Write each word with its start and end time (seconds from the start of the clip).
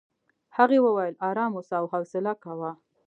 هغې 0.57 0.79
وویل 0.85 1.15
ارام 1.29 1.51
اوسه 1.57 1.73
او 1.79 1.85
حوصله 1.93 2.33
کوه. 2.43 2.71